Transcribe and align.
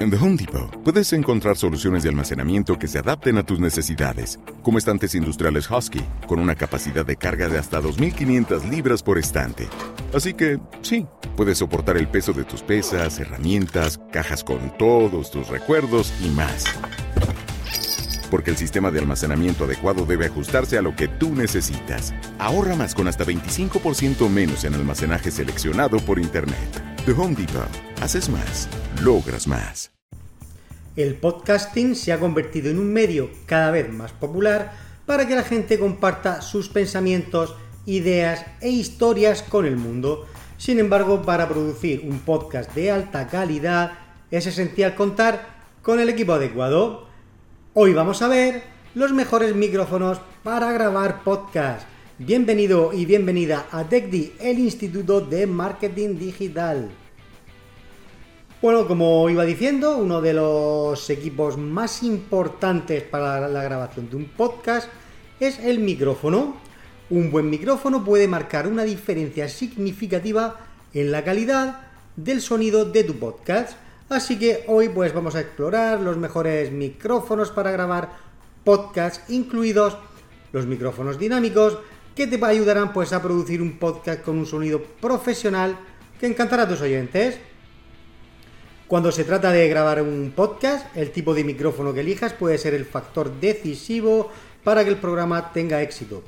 En 0.00 0.10
The 0.10 0.16
Home 0.16 0.38
Depot 0.38 0.82
puedes 0.82 1.12
encontrar 1.12 1.58
soluciones 1.58 2.02
de 2.02 2.08
almacenamiento 2.08 2.78
que 2.78 2.88
se 2.88 2.98
adapten 2.98 3.36
a 3.36 3.42
tus 3.42 3.60
necesidades, 3.60 4.40
como 4.62 4.78
estantes 4.78 5.14
industriales 5.14 5.70
Husky, 5.70 6.00
con 6.26 6.40
una 6.40 6.54
capacidad 6.54 7.04
de 7.04 7.16
carga 7.16 7.50
de 7.50 7.58
hasta 7.58 7.82
2.500 7.82 8.70
libras 8.70 9.02
por 9.02 9.18
estante. 9.18 9.68
Así 10.14 10.32
que, 10.32 10.58
sí, 10.80 11.06
puedes 11.36 11.58
soportar 11.58 11.98
el 11.98 12.08
peso 12.08 12.32
de 12.32 12.44
tus 12.44 12.62
pesas, 12.62 13.20
herramientas, 13.20 14.00
cajas 14.10 14.42
con 14.42 14.74
todos 14.78 15.30
tus 15.30 15.48
recuerdos 15.48 16.14
y 16.24 16.30
más. 16.30 16.64
Porque 18.30 18.50
el 18.50 18.56
sistema 18.56 18.90
de 18.90 19.00
almacenamiento 19.00 19.64
adecuado 19.64 20.06
debe 20.06 20.26
ajustarse 20.26 20.78
a 20.78 20.82
lo 20.82 20.94
que 20.94 21.08
tú 21.08 21.34
necesitas. 21.34 22.14
Ahorra 22.38 22.76
más 22.76 22.94
con 22.94 23.08
hasta 23.08 23.24
25% 23.24 24.28
menos 24.28 24.64
en 24.64 24.74
almacenaje 24.74 25.30
seleccionado 25.30 25.98
por 25.98 26.18
Internet. 26.18 26.82
The 27.06 27.12
Home 27.12 27.34
Depot. 27.34 27.68
Haces 28.00 28.28
más, 28.28 28.68
logras 29.02 29.46
más. 29.46 29.90
El 30.96 31.14
podcasting 31.14 31.94
se 31.94 32.12
ha 32.12 32.18
convertido 32.18 32.70
en 32.70 32.78
un 32.78 32.92
medio 32.92 33.30
cada 33.46 33.70
vez 33.70 33.92
más 33.92 34.12
popular 34.12 34.72
para 35.06 35.26
que 35.26 35.34
la 35.34 35.42
gente 35.42 35.78
comparta 35.78 36.42
sus 36.42 36.68
pensamientos, 36.68 37.54
ideas 37.86 38.46
e 38.60 38.68
historias 38.68 39.42
con 39.42 39.66
el 39.66 39.76
mundo. 39.76 40.26
Sin 40.56 40.78
embargo, 40.78 41.22
para 41.22 41.48
producir 41.48 42.02
un 42.04 42.20
podcast 42.20 42.74
de 42.74 42.90
alta 42.90 43.26
calidad 43.28 43.92
es 44.30 44.46
esencial 44.46 44.94
contar 44.94 45.48
con 45.82 46.00
el 46.00 46.08
equipo 46.08 46.34
adecuado. 46.34 47.08
Hoy 47.72 47.92
vamos 47.92 48.20
a 48.20 48.26
ver 48.26 48.64
los 48.96 49.12
mejores 49.12 49.54
micrófonos 49.54 50.20
para 50.42 50.72
grabar 50.72 51.22
podcast. 51.22 51.86
Bienvenido 52.18 52.92
y 52.92 53.06
bienvenida 53.06 53.68
a 53.70 53.84
TechDi, 53.84 54.32
el 54.40 54.58
Instituto 54.58 55.20
de 55.20 55.46
Marketing 55.46 56.18
Digital. 56.18 56.90
Bueno, 58.60 58.88
como 58.88 59.30
iba 59.30 59.44
diciendo, 59.44 59.98
uno 59.98 60.20
de 60.20 60.32
los 60.32 61.08
equipos 61.10 61.56
más 61.58 62.02
importantes 62.02 63.04
para 63.04 63.48
la 63.48 63.62
grabación 63.62 64.10
de 64.10 64.16
un 64.16 64.24
podcast 64.24 64.88
es 65.38 65.60
el 65.60 65.78
micrófono. 65.78 66.56
Un 67.08 67.30
buen 67.30 67.48
micrófono 67.48 68.04
puede 68.04 68.26
marcar 68.26 68.66
una 68.66 68.82
diferencia 68.82 69.48
significativa 69.48 70.56
en 70.92 71.12
la 71.12 71.22
calidad 71.22 71.82
del 72.16 72.40
sonido 72.40 72.84
de 72.84 73.04
tu 73.04 73.14
podcast. 73.14 73.76
Así 74.10 74.40
que 74.40 74.64
hoy 74.66 74.88
pues 74.88 75.14
vamos 75.14 75.36
a 75.36 75.40
explorar 75.40 76.00
los 76.00 76.16
mejores 76.16 76.72
micrófonos 76.72 77.52
para 77.52 77.70
grabar 77.70 78.10
podcasts, 78.64 79.30
incluidos 79.30 79.96
los 80.52 80.66
micrófonos 80.66 81.16
dinámicos, 81.16 81.78
que 82.16 82.26
te 82.26 82.44
ayudarán 82.44 82.92
pues 82.92 83.12
a 83.12 83.22
producir 83.22 83.62
un 83.62 83.78
podcast 83.78 84.22
con 84.22 84.36
un 84.36 84.46
sonido 84.46 84.82
profesional 84.82 85.78
que 86.18 86.26
encantará 86.26 86.64
a 86.64 86.68
tus 86.68 86.80
oyentes. 86.80 87.38
Cuando 88.88 89.12
se 89.12 89.22
trata 89.22 89.52
de 89.52 89.68
grabar 89.68 90.02
un 90.02 90.32
podcast, 90.34 90.86
el 90.96 91.12
tipo 91.12 91.32
de 91.32 91.44
micrófono 91.44 91.94
que 91.94 92.00
elijas 92.00 92.32
puede 92.32 92.58
ser 92.58 92.74
el 92.74 92.86
factor 92.86 93.38
decisivo 93.38 94.28
para 94.64 94.82
que 94.82 94.90
el 94.90 94.96
programa 94.96 95.52
tenga 95.52 95.82
éxito. 95.82 96.24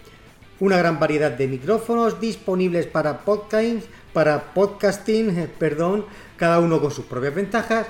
Una 0.61 0.79
gran 0.79 1.01
variedad 1.01 1.33
de 1.33 1.49
micrófonos 1.49 2.21
disponibles 2.21 2.87
para 2.87 3.25
podcasting, 3.25 3.83
para 4.13 4.55
podcasting, 4.55 5.49
perdón, 5.59 6.05
cada 6.37 6.59
uno 6.59 6.81
con 6.81 6.91
sus 6.91 7.07
propias 7.07 7.35
ventajas 7.35 7.87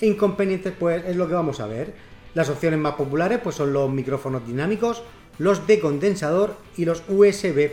e 0.00 0.06
inconvenientes, 0.06 0.72
pues 0.78 1.04
es 1.06 1.16
lo 1.16 1.28
que 1.28 1.34
vamos 1.34 1.60
a 1.60 1.66
ver. 1.66 1.94
Las 2.34 2.48
opciones 2.48 2.78
más 2.78 2.94
populares 2.94 3.40
pues 3.42 3.56
son 3.56 3.72
los 3.72 3.90
micrófonos 3.90 4.46
dinámicos, 4.46 5.02
los 5.38 5.66
de 5.66 5.80
condensador 5.80 6.56
y 6.76 6.84
los 6.84 7.02
USB. 7.08 7.70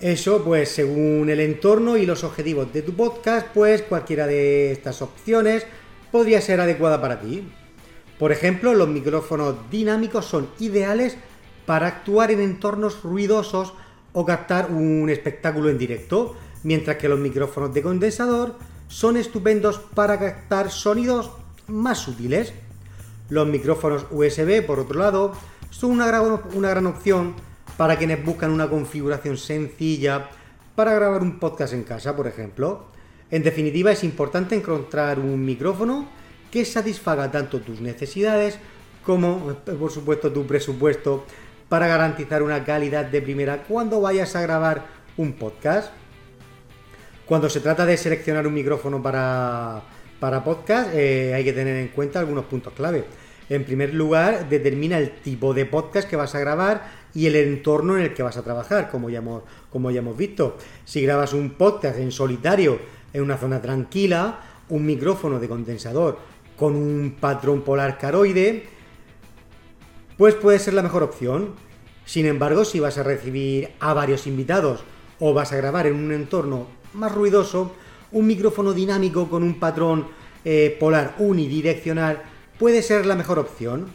Eso, 0.00 0.44
pues 0.44 0.70
según 0.70 1.30
el 1.30 1.40
entorno 1.40 1.96
y 1.96 2.04
los 2.04 2.22
objetivos 2.22 2.72
de 2.72 2.82
tu 2.82 2.94
podcast, 2.94 3.46
pues 3.54 3.82
cualquiera 3.82 4.26
de 4.26 4.72
estas 4.72 5.00
opciones 5.00 5.66
podría 6.12 6.40
ser 6.40 6.60
adecuada 6.60 7.00
para 7.00 7.20
ti. 7.20 7.48
Por 8.18 8.32
ejemplo, 8.32 8.74
los 8.74 8.88
micrófonos 8.88 9.54
dinámicos 9.70 10.26
son 10.26 10.48
ideales 10.58 11.16
para 11.64 11.86
actuar 11.86 12.30
en 12.30 12.40
entornos 12.40 13.02
ruidosos 13.02 13.72
o 14.16 14.24
captar 14.24 14.72
un 14.72 15.10
espectáculo 15.10 15.68
en 15.68 15.76
directo, 15.76 16.34
mientras 16.62 16.96
que 16.96 17.06
los 17.06 17.18
micrófonos 17.18 17.74
de 17.74 17.82
condensador 17.82 18.56
son 18.88 19.18
estupendos 19.18 19.78
para 19.94 20.18
captar 20.18 20.70
sonidos 20.70 21.32
más 21.66 21.98
sutiles. 21.98 22.54
Los 23.28 23.46
micrófonos 23.46 24.06
USB, 24.10 24.64
por 24.64 24.80
otro 24.80 24.98
lado, 24.98 25.32
son 25.68 25.90
una 25.90 26.06
gran, 26.06 26.40
una 26.54 26.70
gran 26.70 26.86
opción 26.86 27.34
para 27.76 27.98
quienes 27.98 28.24
buscan 28.24 28.52
una 28.52 28.70
configuración 28.70 29.36
sencilla 29.36 30.30
para 30.74 30.94
grabar 30.94 31.20
un 31.20 31.38
podcast 31.38 31.74
en 31.74 31.82
casa, 31.82 32.16
por 32.16 32.26
ejemplo. 32.26 32.86
En 33.30 33.42
definitiva, 33.42 33.92
es 33.92 34.02
importante 34.02 34.56
encontrar 34.56 35.18
un 35.18 35.44
micrófono 35.44 36.08
que 36.50 36.64
satisfaga 36.64 37.30
tanto 37.30 37.60
tus 37.60 37.82
necesidades 37.82 38.58
como, 39.04 39.56
por 39.78 39.90
supuesto, 39.90 40.32
tu 40.32 40.46
presupuesto 40.46 41.26
para 41.68 41.86
garantizar 41.86 42.42
una 42.42 42.64
calidad 42.64 43.04
de 43.06 43.22
primera 43.22 43.62
cuando 43.62 44.00
vayas 44.00 44.36
a 44.36 44.42
grabar 44.42 44.86
un 45.16 45.32
podcast. 45.32 45.92
Cuando 47.26 47.48
se 47.50 47.60
trata 47.60 47.84
de 47.84 47.96
seleccionar 47.96 48.46
un 48.46 48.54
micrófono 48.54 49.02
para, 49.02 49.82
para 50.20 50.44
podcast, 50.44 50.90
eh, 50.94 51.34
hay 51.34 51.42
que 51.42 51.52
tener 51.52 51.76
en 51.76 51.88
cuenta 51.88 52.20
algunos 52.20 52.44
puntos 52.44 52.72
clave. 52.72 53.04
En 53.48 53.64
primer 53.64 53.94
lugar, 53.94 54.48
determina 54.48 54.98
el 54.98 55.20
tipo 55.20 55.54
de 55.54 55.66
podcast 55.66 56.08
que 56.08 56.16
vas 56.16 56.34
a 56.34 56.40
grabar 56.40 56.90
y 57.14 57.26
el 57.26 57.36
entorno 57.36 57.96
en 57.96 58.04
el 58.04 58.14
que 58.14 58.22
vas 58.22 58.36
a 58.36 58.42
trabajar, 58.42 58.90
como 58.90 59.08
ya 59.08 59.18
hemos, 59.18 59.42
como 59.70 59.90
ya 59.90 60.00
hemos 60.00 60.16
visto. 60.16 60.56
Si 60.84 61.02
grabas 61.02 61.32
un 61.32 61.50
podcast 61.50 61.98
en 61.98 62.12
solitario, 62.12 62.78
en 63.12 63.22
una 63.22 63.36
zona 63.36 63.62
tranquila, 63.62 64.40
un 64.68 64.84
micrófono 64.84 65.38
de 65.38 65.48
condensador 65.48 66.18
con 66.56 66.74
un 66.74 67.16
patrón 67.20 67.62
polar 67.62 67.98
caroide, 67.98 68.75
pues 70.16 70.34
puede 70.34 70.58
ser 70.58 70.74
la 70.74 70.82
mejor 70.82 71.02
opción. 71.02 71.54
Sin 72.04 72.26
embargo, 72.26 72.64
si 72.64 72.80
vas 72.80 72.98
a 72.98 73.02
recibir 73.02 73.70
a 73.80 73.92
varios 73.92 74.26
invitados 74.26 74.84
o 75.18 75.34
vas 75.34 75.52
a 75.52 75.56
grabar 75.56 75.86
en 75.86 75.94
un 75.96 76.12
entorno 76.12 76.68
más 76.94 77.12
ruidoso, 77.14 77.72
un 78.12 78.26
micrófono 78.26 78.72
dinámico 78.72 79.28
con 79.28 79.42
un 79.42 79.58
patrón 79.58 80.06
eh, 80.44 80.76
polar 80.78 81.16
unidireccional 81.18 82.22
puede 82.58 82.82
ser 82.82 83.06
la 83.06 83.16
mejor 83.16 83.38
opción. 83.38 83.86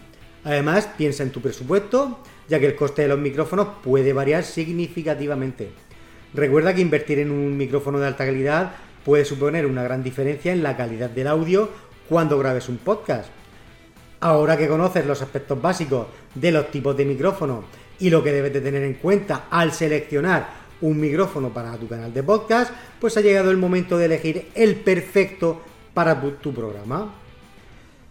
Además, 0.43 0.89
piensa 0.97 1.23
en 1.23 1.31
tu 1.31 1.41
presupuesto, 1.41 2.19
ya 2.49 2.59
que 2.59 2.67
el 2.67 2.75
coste 2.75 3.03
de 3.03 3.07
los 3.07 3.19
micrófonos 3.19 3.67
puede 3.83 4.11
variar 4.13 4.43
significativamente. 4.43 5.71
Recuerda 6.33 6.73
que 6.73 6.81
invertir 6.81 7.19
en 7.19 7.31
un 7.31 7.55
micrófono 7.57 7.99
de 7.99 8.07
alta 8.07 8.25
calidad 8.25 8.73
puede 9.05 9.25
suponer 9.25 9.65
una 9.65 9.83
gran 9.83 10.03
diferencia 10.03 10.51
en 10.51 10.63
la 10.63 10.77
calidad 10.77 11.09
del 11.09 11.27
audio 11.27 11.69
cuando 12.07 12.37
grabes 12.37 12.69
un 12.69 12.77
podcast. 12.77 13.40
Ahora 14.21 14.55
que 14.55 14.67
conoces 14.67 15.05
los 15.05 15.21
aspectos 15.21 15.59
básicos 15.61 16.07
de 16.35 16.51
los 16.51 16.69
tipos 16.69 16.95
de 16.95 17.05
micrófono 17.05 17.63
y 17.99 18.09
lo 18.09 18.23
que 18.23 18.31
debes 18.31 18.53
de 18.53 18.61
tener 18.61 18.83
en 18.83 18.93
cuenta 18.93 19.47
al 19.49 19.71
seleccionar 19.71 20.61
un 20.81 20.99
micrófono 20.99 21.49
para 21.49 21.75
tu 21.77 21.87
canal 21.87 22.13
de 22.13 22.23
podcast, 22.23 22.71
pues 22.99 23.17
ha 23.17 23.21
llegado 23.21 23.51
el 23.51 23.57
momento 23.57 23.97
de 23.97 24.05
elegir 24.05 24.49
el 24.53 24.75
perfecto 24.75 25.61
para 25.93 26.21
tu 26.21 26.53
programa. 26.53 27.15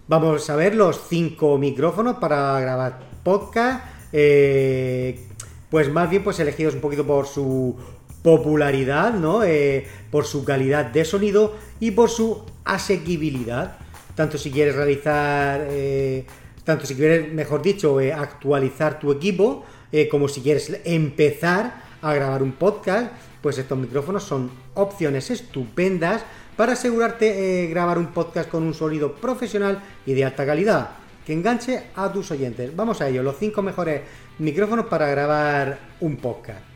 Vamos 0.09 0.51
a 0.51 0.57
ver 0.57 0.75
los 0.75 1.01
cinco 1.09 1.59
micrófonos 1.59 2.17
para 2.17 2.59
grabar 2.59 2.99
podcast. 3.23 3.85
Eh, 4.13 5.27
pues 5.71 5.91
más 5.93 6.11
bien 6.11 6.25
pues 6.25 6.41
elegidos 6.41 6.75
un 6.75 6.81
poquito 6.81 7.07
por 7.07 7.29
su 7.29 7.77
popularidad, 8.23 9.15
¿no? 9.15 9.45
Eh, 9.45 9.87
por 10.11 10.25
su 10.25 10.45
calidad 10.45 10.87
de 10.87 11.05
sonido 11.05 11.55
y 11.79 11.93
por 11.93 12.11
su 12.11 12.45
asequibilidad. 12.65 13.79
Tanto 14.21 14.37
si 14.37 14.51
quieres 14.51 14.77
realizar, 14.77 15.67
eh, 15.71 16.27
tanto 16.63 16.85
si 16.85 16.95
quieres, 16.95 17.33
mejor 17.33 17.63
dicho, 17.63 17.99
actualizar 18.15 18.99
tu 18.99 19.13
equipo, 19.13 19.65
como 20.11 20.29
si 20.29 20.43
quieres 20.43 20.79
empezar 20.85 21.83
a 22.03 22.13
grabar 22.13 22.43
un 22.43 22.53
podcast, 22.53 23.13
pues 23.41 23.57
estos 23.57 23.79
micrófonos 23.79 24.23
son 24.23 24.51
opciones 24.75 25.31
estupendas 25.31 26.23
para 26.55 26.75
asegurarte 26.75 27.65
eh, 27.65 27.69
grabar 27.69 27.97
un 27.97 28.09
podcast 28.09 28.51
con 28.51 28.63
un 28.63 28.75
sonido 28.75 29.15
profesional 29.15 29.83
y 30.05 30.13
de 30.13 30.27
alta 30.27 30.45
calidad 30.45 30.91
que 31.25 31.33
enganche 31.33 31.85
a 31.97 32.13
tus 32.13 32.31
oyentes. 32.31 32.77
Vamos 32.77 33.01
a 33.01 33.09
ello, 33.09 33.23
los 33.23 33.39
cinco 33.39 33.63
mejores 33.63 34.03
micrófonos 34.39 34.85
para 34.85 35.09
grabar 35.09 35.79
un 36.01 36.17
podcast. 36.17 36.70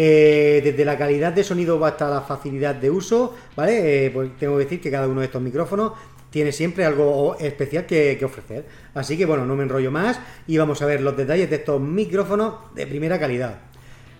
Eh, 0.00 0.60
desde 0.62 0.84
la 0.84 0.96
calidad 0.96 1.32
de 1.32 1.42
sonido 1.42 1.84
hasta 1.84 2.08
la 2.08 2.20
facilidad 2.20 2.76
de 2.76 2.88
uso, 2.88 3.34
¿vale? 3.56 4.06
Eh, 4.06 4.10
pues 4.12 4.30
tengo 4.38 4.56
que 4.56 4.62
decir 4.62 4.80
que 4.80 4.92
cada 4.92 5.08
uno 5.08 5.18
de 5.18 5.26
estos 5.26 5.42
micrófonos 5.42 5.94
tiene 6.30 6.52
siempre 6.52 6.84
algo 6.84 7.36
especial 7.40 7.84
que, 7.84 8.16
ofrecer. 8.24 8.64
Así 8.94 9.18
que 9.18 9.26
bueno, 9.26 9.44
no 9.44 9.56
me 9.56 9.64
enrollo 9.64 9.90
más 9.90 10.20
y 10.46 10.56
vamos 10.56 10.80
a 10.82 10.86
ver 10.86 11.00
los 11.00 11.16
detalles 11.16 11.50
de 11.50 11.56
estos 11.56 11.80
micrófonos 11.80 12.72
de 12.76 12.86
primera 12.86 13.18
calidad. 13.18 13.58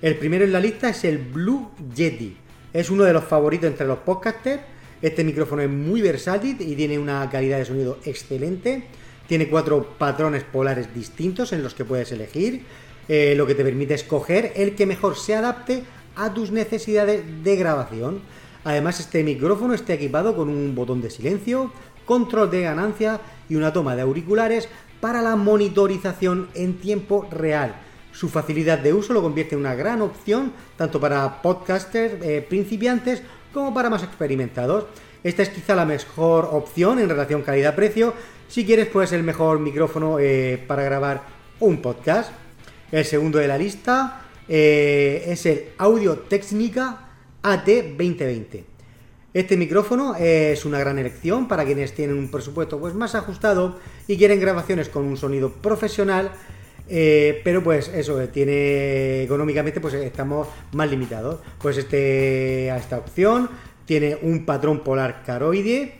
El 0.02 0.16
primero 0.16 0.44
en 0.44 0.50
la 0.50 0.58
lista 0.58 0.88
es 0.88 1.04
el 1.04 1.18
Blue 1.18 1.70
Yeti. 1.94 2.36
Es 2.72 2.90
uno 2.90 3.04
de 3.04 3.12
los 3.12 3.22
favoritos 3.22 3.70
entre 3.70 3.86
los 3.86 3.98
podcasters. 3.98 4.62
Este 5.00 5.22
micrófono 5.22 5.62
es 5.62 5.70
muy 5.70 6.02
versátil 6.02 6.56
y 6.58 6.74
tiene 6.74 6.98
una 6.98 7.30
calidad 7.30 7.58
de 7.58 7.64
sonido 7.64 8.00
excelente. 8.04 8.82
Tiene 9.28 9.48
cuatro 9.48 9.94
patrones 9.96 10.42
polares 10.42 10.92
distintos 10.92 11.52
en 11.52 11.62
los 11.62 11.72
que 11.72 11.84
puedes 11.84 12.10
elegir, 12.10 12.64
eh, 13.08 13.34
lo 13.36 13.46
que 13.46 13.54
te 13.54 13.64
permite 13.64 13.94
escoger 13.94 14.52
el 14.56 14.74
que 14.74 14.86
mejor 14.86 15.16
se 15.16 15.34
adapte 15.34 15.84
a 16.14 16.34
tus 16.34 16.50
necesidades 16.50 17.22
de 17.42 17.56
grabación. 17.56 18.20
Además, 18.64 19.00
este 19.00 19.22
micrófono 19.24 19.74
está 19.74 19.94
equipado 19.94 20.36
con 20.36 20.48
un 20.48 20.74
botón 20.74 21.00
de 21.00 21.10
silencio, 21.10 21.72
control 22.04 22.50
de 22.50 22.62
ganancia 22.62 23.20
y 23.48 23.54
una 23.54 23.72
toma 23.72 23.96
de 23.96 24.02
auriculares 24.02 24.68
para 25.00 25.22
la 25.22 25.36
monitorización 25.36 26.48
en 26.54 26.78
tiempo 26.78 27.26
real. 27.30 27.76
Su 28.12 28.28
facilidad 28.28 28.78
de 28.78 28.92
uso 28.92 29.12
lo 29.12 29.22
convierte 29.22 29.54
en 29.54 29.60
una 29.60 29.74
gran 29.74 30.02
opción 30.02 30.52
tanto 30.76 31.00
para 31.00 31.40
podcasters 31.40 32.14
eh, 32.22 32.44
principiantes 32.46 33.22
como 33.52 33.72
para 33.72 33.90
más 33.90 34.02
experimentados. 34.02 34.86
Esta 35.22 35.42
es 35.42 35.50
quizá 35.50 35.74
la 35.74 35.84
mejor 35.84 36.48
opción 36.50 36.98
en 36.98 37.08
relación 37.08 37.42
calidad-precio 37.42 38.14
si 38.48 38.64
quieres 38.64 38.88
pues 38.88 39.12
el 39.12 39.22
mejor 39.22 39.60
micrófono 39.60 40.18
eh, 40.18 40.62
para 40.66 40.82
grabar 40.82 41.22
un 41.60 41.80
podcast. 41.82 42.32
El 42.90 43.04
segundo 43.04 43.38
de 43.38 43.48
la 43.48 43.58
lista 43.58 44.22
eh, 44.48 45.24
es 45.26 45.44
el 45.44 45.64
Audio 45.76 46.20
Técnica 46.20 47.10
AT2020. 47.42 48.64
Este 49.34 49.58
micrófono 49.58 50.14
es 50.16 50.64
una 50.64 50.78
gran 50.78 50.98
elección 50.98 51.48
para 51.48 51.66
quienes 51.66 51.94
tienen 51.94 52.16
un 52.16 52.30
presupuesto 52.30 52.78
pues, 52.80 52.94
más 52.94 53.14
ajustado 53.14 53.78
y 54.06 54.16
quieren 54.16 54.40
grabaciones 54.40 54.88
con 54.88 55.04
un 55.04 55.18
sonido 55.18 55.52
profesional, 55.52 56.32
eh, 56.88 57.42
pero 57.44 57.62
pues 57.62 57.88
eso, 57.88 58.18
tiene 58.28 59.22
económicamente 59.22 59.80
pues 59.80 59.92
estamos 59.92 60.48
más 60.72 60.90
limitados. 60.90 61.40
Pues 61.60 61.76
este, 61.76 62.70
a 62.70 62.78
esta 62.78 62.96
opción 62.96 63.50
tiene 63.84 64.16
un 64.22 64.46
patrón 64.46 64.80
polar 64.80 65.24
caroide 65.26 65.92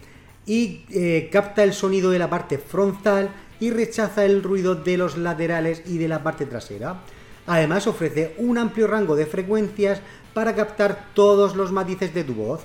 y 0.47 0.87
eh, 0.91 1.29
capta 1.31 1.65
el 1.65 1.75
sonido 1.75 2.11
de 2.11 2.19
la 2.19 2.31
parte 2.31 2.57
frontal 2.57 3.29
y 3.61 3.71
rechaza 3.71 4.25
el 4.25 4.43
ruido 4.43 4.75
de 4.75 4.97
los 4.97 5.17
laterales 5.17 5.83
y 5.87 5.99
de 5.99 6.09
la 6.09 6.23
parte 6.23 6.47
trasera. 6.47 7.03
Además 7.47 7.87
ofrece 7.87 8.35
un 8.39 8.59
amplio 8.59 8.87
rango 8.87 9.17
de 9.17 9.27
frecuencias 9.27 10.01
para 10.35 10.55
captar 10.55 11.07
todos 11.15 11.57
los 11.57 11.73
matices 11.73 12.13
de 12.15 12.25
tu 12.25 12.35
voz. 12.35 12.61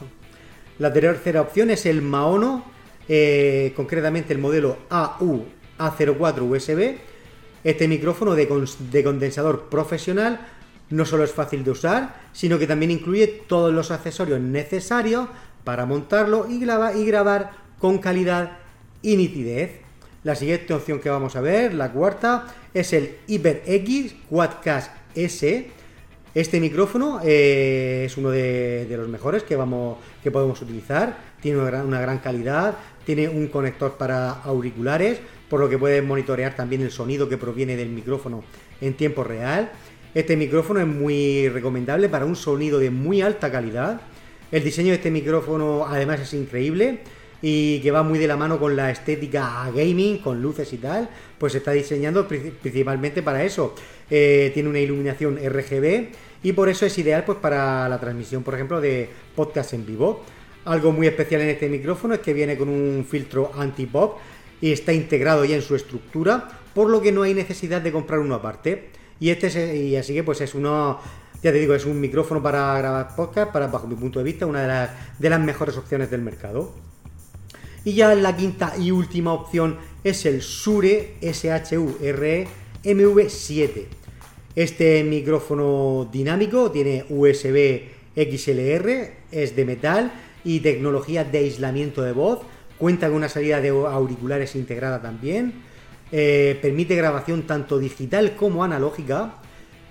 La 0.80 0.92
tercera 0.92 1.42
opción 1.42 1.70
es 1.70 1.86
el 1.86 2.02
Maono, 2.02 2.66
eh, 3.08 3.74
concretamente 3.76 4.34
el 4.34 4.40
modelo 4.40 4.78
AU 4.90 5.46
A04 5.78 6.42
USB. 6.42 6.98
Este 7.64 7.88
micrófono 7.88 8.36
de, 8.36 8.48
condensador 9.04 9.70
profesional 9.70 10.48
no 10.90 11.06
solo 11.06 11.24
es 11.24 11.32
fácil 11.32 11.64
de 11.64 11.72
usar, 11.72 12.16
sino 12.34 12.60
que 12.60 12.68
también 12.68 12.92
incluye 12.92 13.28
todos 13.48 13.74
los 13.74 13.92
accesorios 13.92 14.42
necesarios 14.42 15.30
para 15.64 15.86
montarlo 15.86 16.48
y 16.50 16.60
grabar 16.60 17.52
con 17.80 18.00
calidad 18.00 18.58
y 19.02 19.16
nitidez. 19.16 19.83
La 20.24 20.36
siguiente 20.36 20.74
opción 20.74 21.00
que 21.00 21.10
vamos 21.10 21.36
a 21.36 21.42
ver, 21.42 21.74
la 21.74 21.92
cuarta, 21.92 22.48
es 22.74 22.94
el 22.94 23.18
HyperX 23.28 24.16
Quadcast 24.30 24.92
S 25.16 25.70
este 26.36 26.60
micrófono 26.60 27.22
eh, 27.24 28.06
es 28.06 28.18
uno 28.18 28.32
de, 28.32 28.88
los 28.90 29.08
mejores 29.08 29.44
que, 29.44 29.56
vamos, 29.56 30.00
que 30.24 30.32
podemos 30.32 30.60
utilizar, 30.64 31.16
tiene 31.40 31.60
una 31.60 32.02
gran, 32.02 32.18
calidad, 32.18 32.76
tiene 33.06 33.30
un 33.30 33.48
conector 33.50 33.98
para 33.98 34.32
auriculares, 34.32 35.20
por 35.48 35.60
lo 35.60 35.70
que 35.70 35.78
puedes 35.78 36.04
monitorear 36.04 36.56
también 36.56 36.82
el 36.82 36.90
sonido 36.90 37.30
que 37.30 37.38
proviene 37.38 37.76
del 37.76 37.90
micrófono 37.90 38.44
en 38.82 38.96
tiempo 38.96 39.24
real. 39.24 39.72
Este 40.16 40.36
micrófono 40.36 40.80
es 40.80 40.88
muy 40.88 41.50
recomendable 41.50 42.10
para 42.10 42.26
un 42.26 42.36
sonido 42.36 42.80
de 42.80 42.90
muy 42.90 43.22
alta 43.22 43.52
calidad. 43.52 44.02
El 44.52 44.64
diseño 44.64 44.90
de 44.90 44.96
este 44.96 45.12
micrófono 45.12 45.86
además 45.88 46.20
es 46.20 46.34
increíble 46.34 47.02
y 47.46 47.82
que 47.82 47.92
va 47.92 48.04
muy 48.04 48.20
de 48.20 48.28
la 48.28 48.38
mano 48.38 48.58
con 48.58 48.74
la 48.78 48.90
estética 48.90 49.70
gaming, 49.76 50.20
con 50.20 50.42
luces 50.42 50.72
y 50.72 50.78
tal, 50.78 51.10
pues 51.38 51.54
está 51.54 51.72
diseñando 51.72 52.26
principalmente 52.26 53.22
para 53.22 53.44
eso. 53.44 53.76
Eh, 54.10 54.52
tiene 54.54 54.70
una 54.70 54.80
iluminación 54.80 55.38
RGB 55.38 56.08
y 56.42 56.54
por 56.54 56.70
eso 56.70 56.86
es 56.86 56.98
ideal 56.98 57.26
pues 57.26 57.40
para 57.40 57.90
la 57.90 58.00
transmisión, 58.00 58.44
por 58.44 58.54
ejemplo, 58.54 58.80
de 58.80 59.10
podcast 59.36 59.74
en 59.74 59.86
vivo. 59.86 60.24
Algo 60.64 60.94
muy 60.94 61.06
especial 61.06 61.42
en 61.42 61.50
este 61.50 61.68
micrófono 61.68 62.14
es 62.14 62.22
que 62.22 62.34
viene 62.34 62.58
con 62.58 62.70
un 62.70 63.06
filtro 63.06 63.52
anti-pop 63.58 64.20
y 64.62 64.72
está 64.72 64.94
integrado 64.94 65.44
ya 65.44 65.58
en 65.58 65.62
su 65.62 65.76
estructura, 65.76 66.48
por 66.74 66.90
lo 66.90 67.02
que 67.02 67.12
no 67.12 67.24
hay 67.24 67.34
necesidad 67.34 67.82
de 67.82 67.92
comprar 67.92 68.22
uno 68.22 68.36
aparte. 68.36 68.88
Y 69.20 69.32
este 69.32 69.48
es, 69.48 70.00
así 70.00 70.14
que 70.14 70.24
pues 70.24 70.40
es 70.40 70.56
uno, 70.56 70.98
ya 71.42 71.52
te 71.52 71.60
digo, 71.60 71.76
es 71.76 71.86
un 71.86 72.00
micrófono 72.00 72.42
para 72.42 72.78
grabar 72.78 73.14
podcast, 73.18 73.52
para 73.52 73.68
bajo 73.68 73.86
mi 73.86 73.96
punto 73.96 74.20
de 74.20 74.24
vista, 74.24 74.46
una 74.46 74.62
de 74.62 74.68
las, 74.70 75.20
de 75.20 75.30
las 75.30 75.42
mejores 75.42 75.76
opciones 75.76 76.10
del 76.10 76.22
mercado. 76.22 76.93
Y 77.86 77.94
ya 77.94 78.16
la 78.16 78.36
quinta 78.36 78.74
y 78.80 78.92
última 78.92 79.34
opción 79.34 79.78
es 80.04 80.26
el 80.26 80.40
Shure 80.40 81.16
SHURE 81.22 82.48
MV7. 82.84 83.86
Este 84.56 85.04
micrófono 85.04 86.08
dinámico 86.12 86.72
tiene 86.72 87.06
USB 87.10 87.82
XLR, 88.16 89.12
es 89.32 89.56
de 89.56 89.66
metal 89.66 90.14
y 90.44 90.60
tecnología 90.60 91.24
de 91.24 91.40
aislamiento 91.40 92.04
de 92.04 92.14
voz. 92.14 92.40
Cuenta 92.78 93.08
con 93.08 93.18
una 93.18 93.30
salida 93.30 93.60
de 93.60 93.70
auriculares 93.70 94.56
integrada 94.56 95.02
también. 95.02 95.54
Eh, 96.12 96.60
permite 96.62 96.96
grabación 96.96 97.44
tanto 97.44 97.80
digital 97.80 98.36
como 98.36 98.64
analógica. 98.64 99.36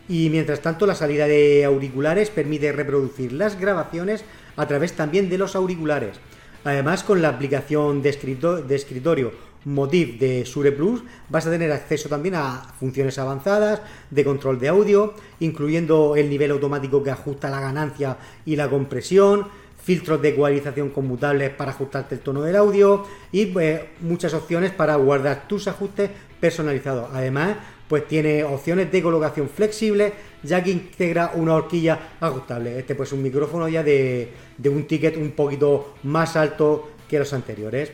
Y 0.08 0.30
mientras 0.30 0.60
tanto, 0.60 0.86
la 0.86 0.94
salida 0.94 1.26
de 1.26 1.64
auriculares 1.64 2.30
permite 2.30 2.72
reproducir 2.72 3.32
las 3.32 3.58
grabaciones 3.58 4.24
a 4.56 4.66
través 4.66 4.92
también 4.94 5.28
de 5.28 5.38
los 5.38 5.56
auriculares. 5.56 6.18
Además, 6.64 7.02
con 7.02 7.20
la 7.22 7.28
aplicación 7.28 8.02
de, 8.02 8.10
escritorio 8.10 9.32
Motiv 9.64 10.18
de 10.18 10.44
Sure 10.44 10.72
Plus 10.72 11.02
vas 11.28 11.46
a 11.46 11.50
tener 11.50 11.70
acceso 11.72 12.08
también 12.08 12.34
a 12.34 12.62
funciones 12.78 13.18
avanzadas 13.18 13.80
de 14.10 14.24
control 14.24 14.58
de 14.58 14.68
audio, 14.68 15.14
incluyendo 15.40 16.16
el 16.16 16.28
nivel 16.28 16.50
automático 16.50 17.02
que 17.02 17.10
ajusta 17.10 17.50
la 17.50 17.60
ganancia 17.60 18.16
y 18.44 18.56
la 18.56 18.68
compresión, 18.68 19.46
filtros 19.82 20.22
de 20.22 20.30
ecualización 20.30 20.90
conmutables 20.90 21.50
para 21.50 21.72
ajustarte 21.72 22.14
el 22.14 22.20
tono 22.20 22.42
del 22.42 22.56
audio 22.56 23.04
y 23.32 23.46
pues, 23.46 23.80
muchas 24.00 24.34
opciones 24.34 24.70
para 24.70 24.94
guardar 24.96 25.48
tus 25.48 25.66
ajustes 25.68 26.10
personalizados. 26.40 27.10
Además, 27.12 27.56
pues 27.88 28.06
tiene 28.06 28.42
opciones 28.44 28.90
de 28.90 29.02
colocación 29.02 29.48
flexible, 29.48 30.12
ya 30.42 30.62
que 30.62 30.70
integra 30.70 31.32
una 31.34 31.54
horquilla 31.54 32.16
ajustable. 32.20 32.78
Este 32.78 32.94
pues 32.94 33.08
es 33.08 33.12
un 33.12 33.22
micrófono 33.22 33.68
ya 33.68 33.82
de, 33.82 34.28
de 34.58 34.68
un 34.68 34.86
ticket 34.86 35.16
un 35.16 35.32
poquito 35.32 35.94
más 36.02 36.36
alto 36.36 36.90
que 37.08 37.18
los 37.18 37.32
anteriores. 37.32 37.92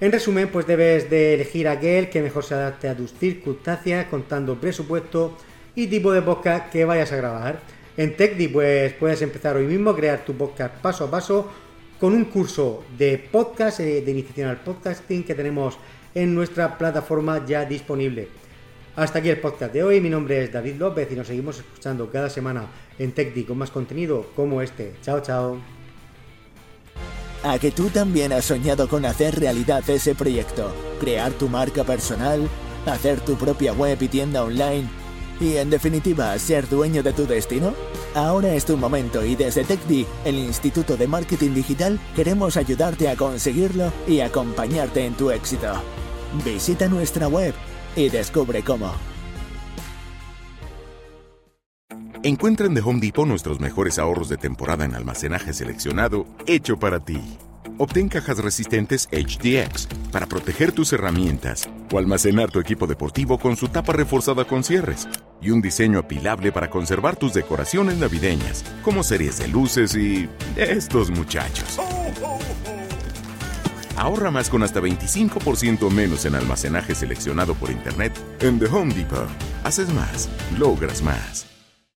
En 0.00 0.12
resumen, 0.12 0.48
pues 0.48 0.66
debes 0.66 1.10
de 1.10 1.34
elegir 1.34 1.68
aquel 1.68 2.08
que 2.08 2.22
mejor 2.22 2.42
se 2.42 2.54
adapte 2.54 2.88
a 2.88 2.96
tus 2.96 3.12
circunstancias, 3.12 4.06
contando 4.06 4.58
presupuesto 4.58 5.36
y 5.74 5.88
tipo 5.88 6.10
de 6.12 6.22
podcast 6.22 6.70
que 6.72 6.84
vayas 6.84 7.12
a 7.12 7.16
grabar. 7.16 7.60
En 7.96 8.16
TechDi 8.16 8.48
pues 8.48 8.94
puedes 8.94 9.20
empezar 9.20 9.56
hoy 9.56 9.66
mismo 9.66 9.90
a 9.90 9.96
crear 9.96 10.24
tu 10.24 10.34
podcast 10.34 10.74
paso 10.76 11.04
a 11.04 11.10
paso 11.10 11.50
con 12.00 12.14
un 12.14 12.24
curso 12.24 12.82
de 12.96 13.18
podcast, 13.18 13.80
eh, 13.80 14.00
de 14.00 14.10
iniciación 14.10 14.48
al 14.48 14.60
podcasting 14.60 15.22
que 15.22 15.34
tenemos 15.34 15.76
en 16.14 16.34
nuestra 16.34 16.78
plataforma 16.78 17.44
ya 17.44 17.66
disponible. 17.66 18.39
Hasta 19.00 19.20
aquí 19.20 19.30
el 19.30 19.40
podcast 19.40 19.72
de 19.72 19.82
hoy, 19.82 19.98
mi 19.98 20.10
nombre 20.10 20.44
es 20.44 20.52
David 20.52 20.74
López 20.74 21.08
y 21.10 21.14
nos 21.14 21.26
seguimos 21.26 21.56
escuchando 21.56 22.10
cada 22.10 22.28
semana 22.28 22.66
en 22.98 23.12
TechDi 23.12 23.44
con 23.44 23.56
más 23.56 23.70
contenido 23.70 24.26
como 24.36 24.60
este. 24.60 24.92
Chao, 25.00 25.22
chao. 25.22 25.58
A 27.42 27.58
que 27.58 27.70
tú 27.70 27.88
también 27.88 28.30
has 28.34 28.44
soñado 28.44 28.90
con 28.90 29.06
hacer 29.06 29.40
realidad 29.40 29.88
ese 29.88 30.14
proyecto, 30.14 30.70
crear 31.00 31.32
tu 31.32 31.48
marca 31.48 31.82
personal, 31.82 32.46
hacer 32.84 33.22
tu 33.22 33.36
propia 33.36 33.72
web 33.72 33.96
y 34.02 34.08
tienda 34.08 34.44
online 34.44 34.86
y 35.40 35.56
en 35.56 35.70
definitiva 35.70 36.38
ser 36.38 36.68
dueño 36.68 37.02
de 37.02 37.14
tu 37.14 37.26
destino? 37.26 37.72
Ahora 38.14 38.54
es 38.54 38.66
tu 38.66 38.76
momento 38.76 39.24
y 39.24 39.34
desde 39.34 39.64
TechDi, 39.64 40.06
el 40.26 40.34
Instituto 40.34 40.98
de 40.98 41.06
Marketing 41.06 41.54
Digital, 41.54 41.98
queremos 42.14 42.58
ayudarte 42.58 43.08
a 43.08 43.16
conseguirlo 43.16 43.94
y 44.06 44.20
acompañarte 44.20 45.06
en 45.06 45.14
tu 45.14 45.30
éxito. 45.30 45.72
Visita 46.44 46.86
nuestra 46.86 47.28
web 47.28 47.54
y 47.96 48.08
descubre 48.08 48.62
cómo. 48.62 48.92
Encuentra 52.22 52.66
en 52.66 52.76
Home 52.76 53.00
Depot 53.00 53.26
nuestros 53.26 53.60
mejores 53.60 53.98
ahorros 53.98 54.28
de 54.28 54.36
temporada 54.36 54.84
en 54.84 54.94
almacenaje 54.94 55.54
seleccionado, 55.54 56.26
hecho 56.46 56.78
para 56.78 57.00
ti. 57.00 57.18
Obtén 57.78 58.10
cajas 58.10 58.36
resistentes 58.36 59.08
HDX 59.10 59.88
para 60.12 60.26
proteger 60.26 60.70
tus 60.70 60.92
herramientas 60.92 61.66
o 61.90 61.98
almacenar 61.98 62.50
tu 62.50 62.60
equipo 62.60 62.86
deportivo 62.86 63.38
con 63.38 63.56
su 63.56 63.68
tapa 63.68 63.94
reforzada 63.94 64.44
con 64.44 64.62
cierres 64.62 65.08
y 65.40 65.48
un 65.48 65.62
diseño 65.62 65.98
apilable 65.98 66.52
para 66.52 66.68
conservar 66.68 67.16
tus 67.16 67.32
decoraciones 67.32 67.96
navideñas, 67.96 68.66
como 68.82 69.02
series 69.02 69.38
de 69.38 69.48
luces 69.48 69.94
y 69.96 70.28
estos 70.56 71.10
muchachos. 71.10 71.78
Ahorra 74.00 74.30
más 74.30 74.48
con 74.48 74.62
hasta 74.62 74.80
25% 74.80 75.90
menos 75.90 76.24
en 76.24 76.34
almacenaje 76.34 76.94
seleccionado 76.94 77.54
por 77.54 77.70
Internet 77.70 78.18
en 78.40 78.58
The 78.58 78.64
Home 78.64 78.94
Depot. 78.94 79.28
Haces 79.62 79.92
más, 79.92 80.30
logras 80.58 81.02
más. 81.02 81.49